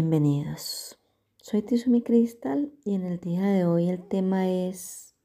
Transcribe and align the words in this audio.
Bienvenidos. 0.00 0.96
Soy 1.38 1.60
Tizumi 1.62 2.02
Cristal 2.02 2.72
y 2.84 2.94
en 2.94 3.02
el 3.02 3.18
día 3.18 3.42
de 3.42 3.64
hoy 3.64 3.88
el 3.88 4.06
tema 4.06 4.48
es 4.48 5.16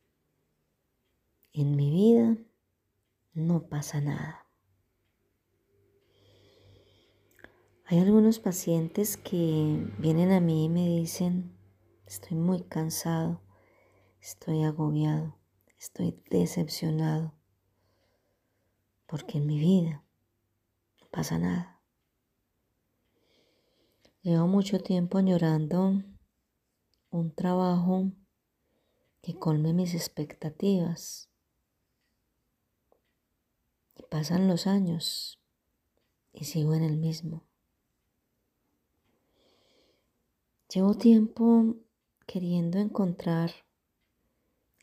En 1.53 1.75
mi 1.75 1.91
vida 1.91 2.35
no 3.35 3.69
pasa 3.69 4.01
nada. 4.01 4.47
Hay 7.85 7.99
algunos 7.99 8.39
pacientes 8.39 9.15
que 9.15 9.93
vienen 9.99 10.31
a 10.31 10.39
mí 10.39 10.65
y 10.65 10.69
me 10.69 10.87
dicen, 10.87 11.55
estoy 12.07 12.35
muy 12.35 12.63
cansado, 12.63 13.43
estoy 14.21 14.63
agobiado, 14.63 15.37
estoy 15.77 16.19
decepcionado, 16.31 17.35
porque 19.05 19.37
en 19.37 19.45
mi 19.45 19.59
vida 19.59 20.03
no 20.99 21.07
pasa 21.11 21.37
nada. 21.37 21.72
Llevo 24.23 24.47
mucho 24.47 24.79
tiempo 24.79 25.17
añorando 25.17 26.01
un 27.09 27.35
trabajo 27.35 28.09
que 29.21 29.37
colme 29.37 29.73
mis 29.73 29.93
expectativas. 29.93 31.29
Y 33.97 34.03
pasan 34.03 34.47
los 34.47 34.65
años 34.65 35.41
y 36.31 36.45
sigo 36.45 36.73
en 36.73 36.83
el 36.83 36.95
mismo. 36.95 37.43
Llevo 40.73 40.93
tiempo 40.93 41.75
queriendo 42.25 42.79
encontrar 42.79 43.51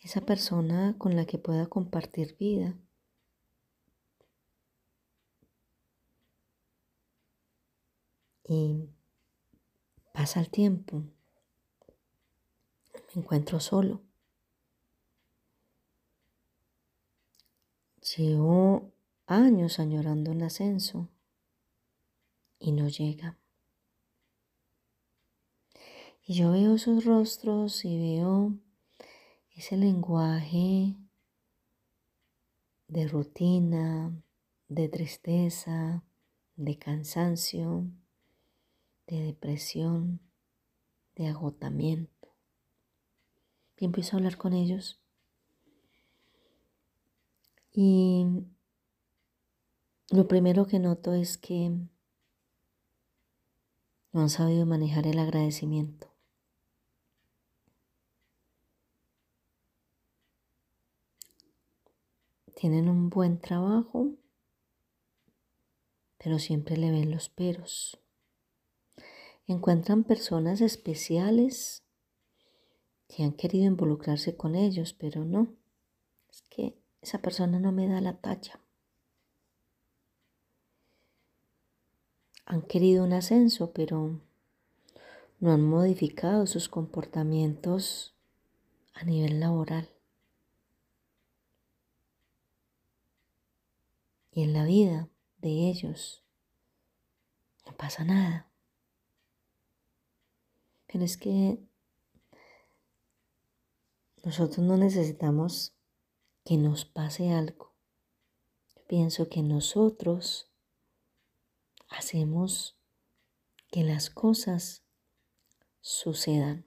esa 0.02 0.20
persona 0.20 0.96
con 0.98 1.16
la 1.16 1.24
que 1.24 1.38
pueda 1.38 1.66
compartir 1.66 2.36
vida. 2.36 2.78
Y 8.44 8.90
Pasa 10.20 10.40
el 10.40 10.50
tiempo. 10.50 11.02
Me 13.14 13.22
encuentro 13.22 13.58
solo. 13.58 14.02
Llevo 18.14 18.92
años 19.24 19.78
añorando 19.78 20.30
un 20.30 20.42
ascenso 20.42 21.08
y 22.58 22.72
no 22.72 22.88
llega. 22.88 23.38
Y 26.26 26.34
yo 26.34 26.52
veo 26.52 26.74
esos 26.74 27.06
rostros 27.06 27.82
y 27.86 27.98
veo 27.98 28.58
ese 29.52 29.78
lenguaje 29.78 30.96
de 32.88 33.08
rutina, 33.08 34.22
de 34.68 34.90
tristeza, 34.90 36.04
de 36.56 36.76
cansancio 36.76 37.90
de 39.10 39.24
depresión, 39.24 40.20
de 41.16 41.26
agotamiento. 41.26 42.28
Y 43.76 43.84
empiezo 43.84 44.14
a 44.14 44.18
hablar 44.18 44.36
con 44.36 44.52
ellos. 44.52 45.00
Y 47.72 48.24
lo 50.10 50.28
primero 50.28 50.66
que 50.66 50.78
noto 50.78 51.12
es 51.12 51.38
que 51.38 51.70
no 54.12 54.20
han 54.20 54.30
sabido 54.30 54.64
manejar 54.64 55.06
el 55.06 55.18
agradecimiento. 55.18 56.08
Tienen 62.54 62.88
un 62.88 63.08
buen 63.08 63.40
trabajo, 63.40 64.10
pero 66.18 66.38
siempre 66.38 66.76
le 66.76 66.90
ven 66.90 67.10
los 67.10 67.30
peros 67.30 68.00
encuentran 69.52 70.04
personas 70.04 70.60
especiales 70.60 71.82
que 73.08 73.24
han 73.24 73.32
querido 73.32 73.66
involucrarse 73.66 74.36
con 74.36 74.54
ellos, 74.54 74.92
pero 74.92 75.24
no, 75.24 75.56
es 76.28 76.42
que 76.42 76.78
esa 77.00 77.18
persona 77.18 77.58
no 77.58 77.72
me 77.72 77.88
da 77.88 78.00
la 78.00 78.20
talla. 78.20 78.60
Han 82.46 82.62
querido 82.62 83.04
un 83.04 83.12
ascenso, 83.12 83.72
pero 83.72 84.20
no 85.40 85.52
han 85.52 85.62
modificado 85.62 86.46
sus 86.46 86.68
comportamientos 86.68 88.14
a 88.92 89.04
nivel 89.04 89.40
laboral. 89.40 89.88
Y 94.32 94.44
en 94.44 94.52
la 94.52 94.64
vida 94.64 95.08
de 95.38 95.70
ellos 95.70 96.22
no 97.66 97.76
pasa 97.76 98.04
nada. 98.04 98.49
Pero 100.90 101.04
es 101.04 101.16
que 101.16 101.58
nosotros 104.24 104.58
no 104.58 104.76
necesitamos 104.76 105.72
que 106.44 106.56
nos 106.56 106.84
pase 106.84 107.30
algo. 107.30 107.70
pienso 108.88 109.28
que 109.28 109.40
nosotros 109.40 110.50
hacemos 111.90 112.76
que 113.70 113.84
las 113.84 114.10
cosas 114.10 114.82
sucedan. 115.80 116.66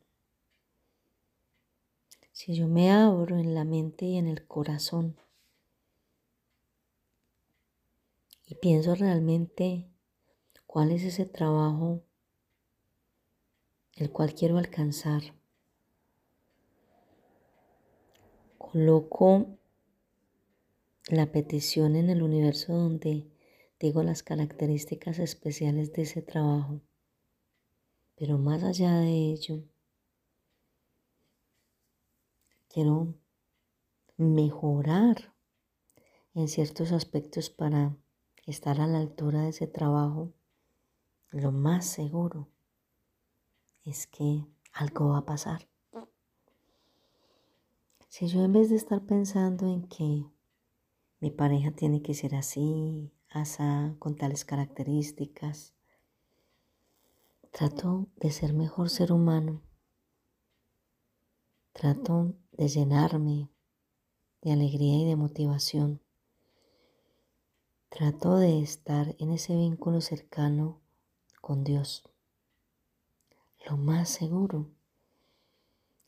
Si 2.31 2.55
yo 2.55 2.69
me 2.69 2.91
abro 2.91 3.38
en 3.38 3.53
la 3.53 3.66
mente 3.66 4.05
y 4.05 4.17
en 4.17 4.28
el 4.28 4.47
corazón 4.47 5.17
y 8.45 8.55
pienso 8.55 8.95
realmente 8.95 9.91
cuál 10.66 10.91
es 10.91 11.03
ese 11.03 11.25
trabajo 11.25 12.05
el 14.03 14.12
cual 14.12 14.34
quiero 14.34 14.58
alcanzar. 14.58 15.22
Coloco 18.58 19.58
la 21.08 21.31
petición 21.31 21.96
en 21.96 22.09
el 22.09 22.22
universo 22.22 22.74
donde 22.74 23.31
digo 23.80 24.03
las 24.03 24.22
características 24.22 25.19
especiales 25.19 25.94
de 25.94 26.02
ese 26.02 26.22
trabajo. 26.22 26.81
Pero 28.16 28.38
más 28.38 28.64
allá 28.64 29.00
de 29.00 29.31
ello, 29.31 29.64
quiero 32.68 33.16
mejorar 34.18 35.34
en 36.34 36.50
ciertos 36.50 36.91
aspectos 36.91 37.50
para 37.50 37.96
estar 38.46 38.81
a 38.81 38.88
la 38.88 38.97
altura 38.97 39.44
de 39.44 39.50
ese 39.50 39.68
trabajo 39.68 40.34
lo 41.31 41.53
más 41.53 41.85
seguro 41.85 42.53
es 43.86 44.08
que 44.08 44.46
algo 44.72 45.10
va 45.10 45.20
a 45.20 45.26
pasar. 45.26 45.68
Si 48.08 48.28
yo 48.28 48.44
en 48.44 48.54
vez 48.54 48.70
de 48.70 48.76
estar 48.76 49.02
pensando 49.02 49.66
en 49.66 49.88
que 49.88 50.26
mi 51.20 51.32
pareja 51.32 51.72
tiene 51.72 52.02
que 52.02 52.14
ser 52.14 52.36
así, 52.36 53.12
asa, 53.30 53.96
con 54.00 54.16
tales 54.16 54.46
características, 54.46 55.74
trato 57.52 58.08
de 58.18 58.32
ser 58.32 58.53
mejor 58.53 58.90
ser 58.90 59.12
humano, 59.12 59.62
trato 61.72 62.36
de 62.52 62.68
llenarme 62.68 63.50
de 64.41 64.52
alegría 64.52 64.97
y 65.00 65.06
de 65.06 65.16
motivación, 65.16 66.02
trato 67.90 68.38
de 68.38 68.62
estar 68.62 69.16
en 69.18 69.32
ese 69.32 69.56
vínculo 69.56 70.02
cercano 70.02 70.82
con 71.41 71.64
Dios 71.64 72.13
lo 73.70 73.78
más 73.78 74.10
seguro 74.10 74.72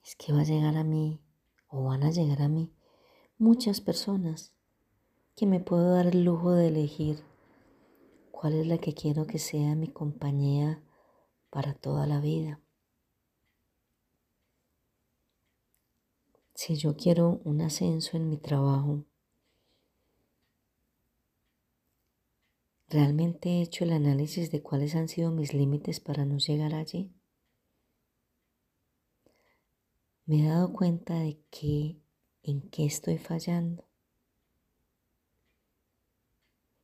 es 0.03 0.15
que 0.15 0.33
va 0.33 0.41
a 0.41 0.45
llegar 0.45 0.75
a 0.77 0.83
mí 0.83 1.21
o 1.67 1.83
van 1.85 2.03
a 2.03 2.11
llegar 2.11 2.41
a 2.41 2.49
mí 2.49 2.73
muchas 3.37 3.81
personas 3.81 4.53
que 5.35 5.45
me 5.45 5.59
puedo 5.59 5.91
dar 5.91 6.07
el 6.07 6.23
lujo 6.23 6.51
de 6.51 6.67
elegir 6.67 7.23
cuál 8.31 8.53
es 8.53 8.67
la 8.67 8.77
que 8.77 8.93
quiero 8.93 9.25
que 9.25 9.39
sea 9.39 9.75
mi 9.75 9.87
compañía 9.87 10.83
para 11.49 11.73
toda 11.73 12.05
la 12.05 12.19
vida. 12.19 12.61
Si 16.53 16.75
yo 16.75 16.95
quiero 16.95 17.41
un 17.43 17.61
ascenso 17.61 18.17
en 18.17 18.29
mi 18.29 18.37
trabajo, 18.37 19.05
¿Realmente 22.87 23.49
he 23.49 23.61
hecho 23.61 23.83
el 23.83 23.91
análisis 23.91 24.51
de 24.51 24.61
cuáles 24.61 24.95
han 24.95 25.09
sido 25.09 25.31
mis 25.31 25.53
límites 25.53 25.99
para 25.99 26.23
no 26.23 26.37
llegar 26.37 26.75
allí? 26.75 27.11
Me 30.27 30.39
he 30.39 30.47
dado 30.47 30.73
cuenta 30.73 31.19
de 31.19 31.39
que 31.51 32.01
en 32.41 32.67
qué 32.71 32.85
estoy 32.85 33.19
fallando. 33.19 33.87